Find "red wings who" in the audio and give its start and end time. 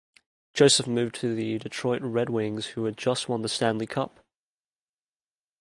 2.01-2.85